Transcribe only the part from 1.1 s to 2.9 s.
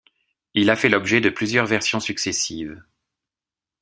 de plusieurs versions successives.